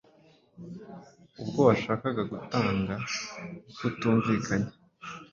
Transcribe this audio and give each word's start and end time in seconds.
ubwo 1.41 1.59
washakaga 1.69 2.21
gutanga 2.31 2.93
butumvikanye 3.79 4.71